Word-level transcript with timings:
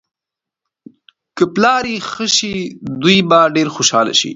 که 1.37 1.43
پلار 1.55 1.83
یې 1.93 1.97
ښه 2.11 2.25
شي، 2.37 2.55
دوی 3.01 3.17
به 3.29 3.39
ډېر 3.55 3.67
خوشحاله 3.75 4.13
شي. 4.19 4.29